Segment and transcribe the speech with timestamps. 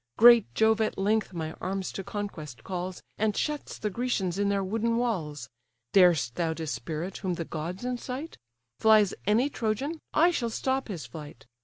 [0.17, 4.63] Great Jove at length my arms to conquest calls, And shuts the Grecians in their
[4.63, 5.47] wooden walls,
[5.93, 8.39] Darest thou dispirit whom the gods incite?
[8.79, 9.99] Flies any Trojan?
[10.11, 11.45] I shall stop his flight.